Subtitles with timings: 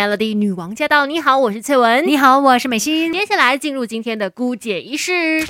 [0.00, 1.04] Melody 女王驾到！
[1.04, 2.06] 你好，我是翠文。
[2.06, 3.12] 你好，我是美心。
[3.12, 5.46] 接下来进入今天的姑姐仪式。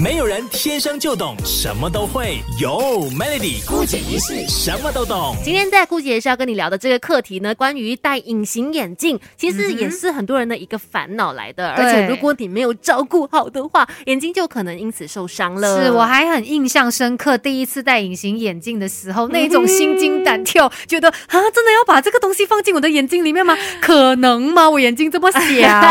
[0.00, 5.36] 没有人天生就懂什么都会，有 Melody 姑姐仪式什么都懂。
[5.44, 11.72] 今天在姑姐是要跟你聊的这个课题呢，关于戴隐形眼镜，其实也是很多人的一个烦恼来的。
[11.72, 15.84] 而且如果你没有照顾好的话，眼睛就可能因此受伤了。
[15.84, 23.56] 是我还很印象深刻，第一次戴隐形眼镜的时候，那种心惊胆跳，觉得啊，真的要把这个东西放进我的眼睛里面吗？
[23.82, 24.68] 可能吗？
[24.68, 25.38] 我眼睛这么小。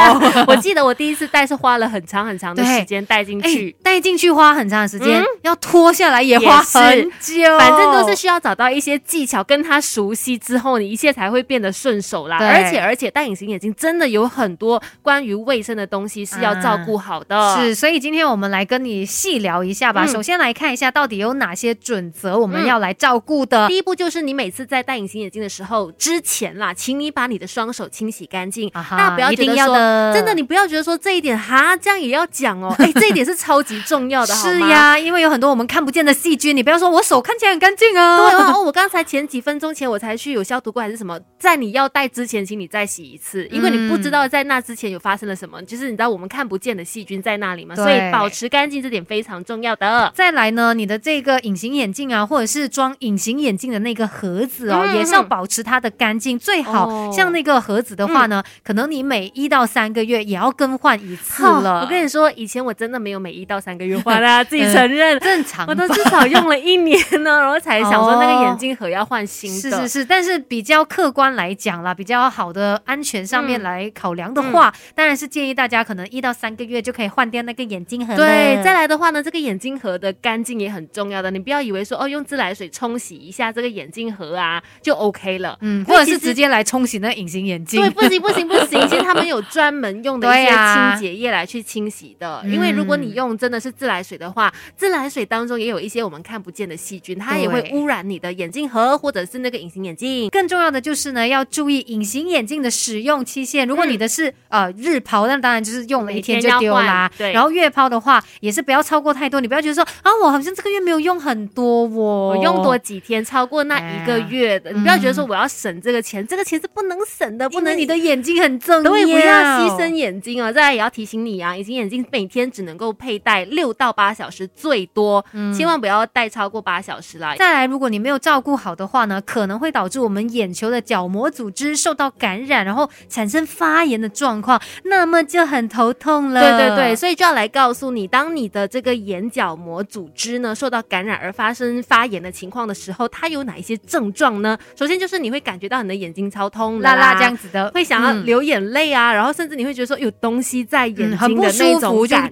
[0.47, 3.75] 我记得我第一次戴是花了很长很长的时间戴进去。
[3.83, 12.37] 戴进去花很长的时间，要脱下来也花很久，反正都是需要找到一些技巧，跟他熟悉之后，你一切才会变得顺手啦。
[12.39, 17.55] 而且而且戴隐形眼镜真的有很多关于卫生的东西是要照顾好的。
[17.57, 20.05] 是，所以今天我们来跟你细聊一下吧。
[20.05, 23.67] 首先来看一下到底有哪些准则我们要来照顾的。
[23.67, 28.69] 第一步就是你每次在戴隐形眼镜的时候之前啦，请你把你的双手清洗干净。
[28.69, 29.75] 大家不要觉得说
[30.13, 32.75] 真的，你不要觉得说这一点哈，这样也要讲哦。
[32.79, 34.59] 哎，这一点是超级重要的，是。
[34.69, 38.17] 呀，因为有很多我们看不见的细菌，你不要说我手看起来很干净啊。
[38.17, 50.11] 对哦，我刚才前几分钟前我才去有消毒过还是什么，在你要戴之前，请你再洗一次，因为你不知道在那之前有发生了什么，就是你知道我们看不见的细菌在那里嘛，所以保持干净这点非常重要的。
[50.15, 61.81] 再来呢，你的这个隐形眼镜啊，或者是装隐形眼镜的那个盒子哦，也是要保持它的干净，最好像那个盒子的话呢，可能你每一到三个月也要更换一次了。
[61.81, 64.43] 我跟你说，以前我真的没有每一到三个月换啊。
[64.43, 69.59] 自己承认正常，我都至少用了一年呢，然后才想说那个眼镜盒要换新的。
[69.59, 78.15] 是是是，但是比较客观来讲啦，比较好的安全上面来考量的话，当然是建议大家可能一到三个月就可以换掉那个眼镜盒。
[78.15, 87.81] 对，再来的话呢，这个眼镜盒的干净也很重要的，你不要以为说哦用自来水冲洗一下这个眼镜盒啊就 OK 了，嗯，或者是直接来冲洗那隐形眼镜。
[87.81, 94.51] 对，不行不行不行，其实他们有专门用的一些 清洁液来去清洗的，因为如果你用真的是自来水的话。
[94.75, 100.29] 自来水当中也有一些我们看不见的细菌，它也会污染你的眼镜盒或者是那个隐形眼镜。
[100.29, 103.67] 更重要的就是呢，要注意隐形眼镜的使用期限。
[103.67, 107.09] 如果你的是呃日抛，那当然就是用了一天就丢啦。
[107.17, 107.31] 对。
[107.31, 109.39] 然后月抛的话，也是不要超过太多。
[109.39, 120.51] 你不要觉得说啊，我好像这个月没有用很多，我用多几天，超过那一个月的，你不要觉得说我要省这个钱，这个钱是不能省的，不能你的眼睛很重要，不要牺牲眼睛啊。
[120.51, 124.47] 再来也要提醒你啊，隐形眼镜每天只能够佩戴六到八小时。
[124.47, 125.23] 最多，
[125.55, 127.35] 千万不要戴超过八小时啦。
[127.35, 136.41] 再来，如果你没有照顾好的话呢，可能会导致我们眼球的角膜组织受到感染，然后产生发炎的状况，那么就很头痛了。
[136.41, 144.57] 对对对，所以就要来告诉你，当你的这个眼角膜组织呢受到感染而发生发炎的情况的时候，它有哪一些症状呢？
[144.75, 152.31] 首先就是你会感觉到你的眼睛超痛、啦啦这样子的，会想要流眼泪啊，然后甚至你会觉得说有东西在眼睛的那种感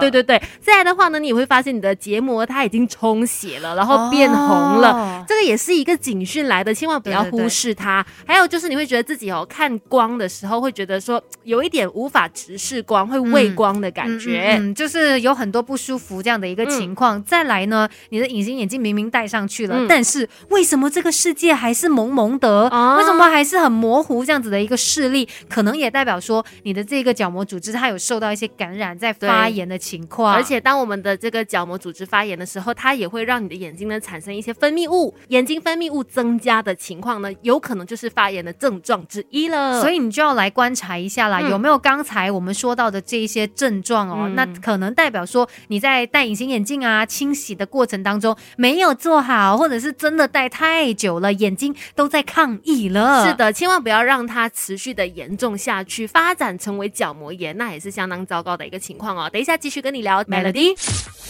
[0.00, 8.04] 对对对，再来的话呢，你也会发现你的结膜它已经充血了，然后变红了，这个也是一个警讯来的，千万不要忽视它。
[8.26, 17.22] 还有就是你会觉得自己哦看光的时候会觉得说有一点无法直视光，会畏光的感觉，嗯，就是有很多不舒服这样的一个情况。
[17.24, 22.64] 再来呢，你的隐形眼镜明明戴上去了，但是为什么这个世界还是蒙蒙的？
[22.98, 25.28] 为什么还是很模糊这样子的一个视力？
[25.48, 30.43] 可能也代表说你的这个角膜组织它有受到一些感染，在发炎的情况。
[30.44, 39.80] 而且当我们的这个角膜组织发炎的时候，它也会让你的眼睛呢产生一些分泌物，眼睛分泌物增加的情况呢，有可能就是发炎的症状之一了。
[39.80, 44.28] 所以你就要来观察一下啦，有没有刚才我们说到的这一些症状哦？
[44.34, 53.26] 那可能代表说你在戴隐形眼镜啊清洗的过程当中没有做好，或者是真的戴太久了，眼睛都在抗议了。
[53.26, 59.30] 是的，千万不要让它持续的严重下去，发展成为角膜炎，那也是相当糟糕的一个情况哦。
[59.32, 60.76] 等一下继续跟你聊 Melody，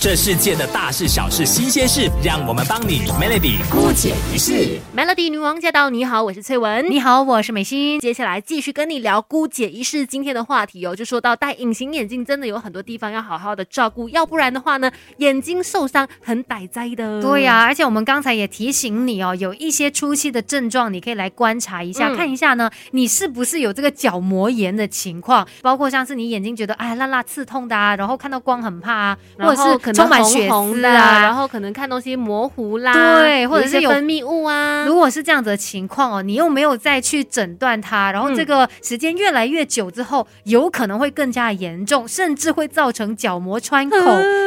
[0.00, 4.78] 这世界的大事小事新鲜事，让我们帮你 Melody 姑解一世。
[4.97, 5.91] Melody 女王驾到！
[5.91, 6.91] 你好，我是翠文。
[6.91, 8.00] 你好，我是美心。
[8.00, 17.21] 接下来继续跟你聊姑解一世今天的话题哦，就说到戴隐形眼镜真的有很多地方要好好的照顾，要不然的话呢，眼睛受伤很歹灾的。
[17.21, 34.85] 对呀，而且我们刚才也提醒你哦，有一些初期的症状，你可以来观察一下，看一下呢，你是不是有这个角膜炎的情况，包括像是你眼睛觉得哎辣辣刺痛的啊，然后看到光很怕啊，或者是充满血丝啊，然后可能看东西模糊啦，对，或者是有分泌物啊。
[34.87, 43.99] 如果是这样子的情况哦，你又没有再去诊断它，然后这个时间越来越久之后，有可能会更加严重，甚至会造成角膜穿孔，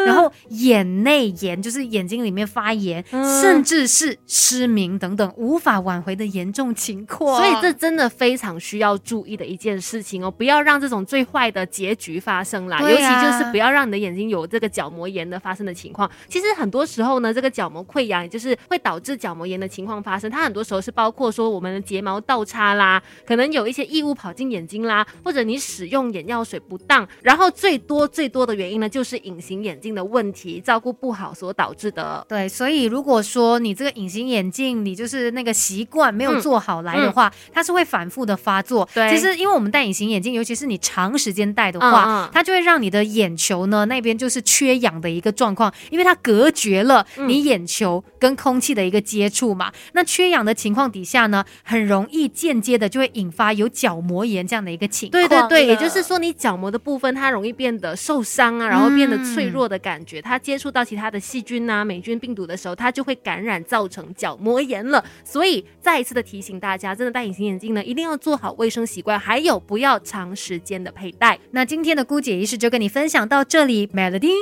[0.06, 3.04] 然后眼内炎，就是眼睛里面发炎，
[3.42, 7.38] 甚至是失明等等无法挽回的严重情况。
[7.38, 12.80] 所以这真的非常需要注意的一件事情哦，不要让这种最坏的结局发生啦。
[12.82, 16.10] 尤其就是不要让你的眼睛有这个角膜炎的发生的情况。
[16.28, 20.30] 其实很多时候呢，这个角膜溃疡也就是会导致角膜炎的情况发生。
[20.30, 32.26] 它很多时候是包括说我们的睫毛倒插啦，可能有一些异物跑进眼睛啦，或者你使用眼药水不当，然后最多最多的原因呢，就是隐形眼镜的问题照顾不好所导致的。
[32.28, 38.88] 对，所以如果说你这个隐形眼镜，你就是那个习惯没有做好来的话，它是会反复的发作。
[38.94, 49.72] 对，其实因为我们戴隐形眼镜，尤其是你长时间戴的话，它就会让你的眼球呢那边就是缺氧的一个状况，因为它隔绝了你眼球跟空气的一个接触嘛。
[49.94, 55.22] 那缺氧的情况底下呢，很容易间接的就会引发有角膜炎这样的一个情况。
[55.22, 65.04] 对对对，也就是说你角膜的部分它容易变得受伤啊，然后变得脆弱的感觉，它接触到其他的细菌啊、霉菌、病毒的时候，它就会感染，造成角膜炎了。
[65.24, 71.38] 所以再一次的提醒大家，真的戴隐形眼镜呢，一定要做好卫生习惯，还有不要长时间的佩戴。
[71.52, 74.38] 那今天的姑姐仪式就跟你分享到这里，Melody。